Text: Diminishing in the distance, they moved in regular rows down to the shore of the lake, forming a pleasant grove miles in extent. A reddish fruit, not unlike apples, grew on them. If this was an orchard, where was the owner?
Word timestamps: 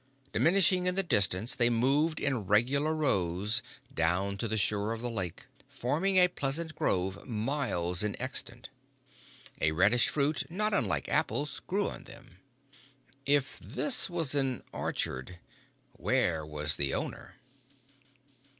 Diminishing 0.33 0.87
in 0.87 0.95
the 0.95 1.03
distance, 1.03 1.53
they 1.53 1.69
moved 1.69 2.19
in 2.19 2.47
regular 2.47 2.91
rows 2.95 3.61
down 3.93 4.35
to 4.39 4.47
the 4.47 4.57
shore 4.57 4.93
of 4.93 5.01
the 5.03 5.11
lake, 5.11 5.45
forming 5.69 6.17
a 6.17 6.27
pleasant 6.27 6.73
grove 6.73 7.23
miles 7.27 8.01
in 8.01 8.15
extent. 8.15 8.69
A 9.61 9.73
reddish 9.73 10.07
fruit, 10.09 10.49
not 10.49 10.73
unlike 10.73 11.07
apples, 11.07 11.61
grew 11.67 11.87
on 11.87 12.05
them. 12.05 12.39
If 13.27 13.59
this 13.59 14.09
was 14.09 14.33
an 14.33 14.63
orchard, 14.73 15.37
where 15.91 16.43
was 16.43 16.77
the 16.77 16.95
owner? 16.95 17.35